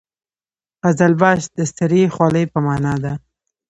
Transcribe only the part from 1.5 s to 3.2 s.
د سرې خولۍ په معنا ده.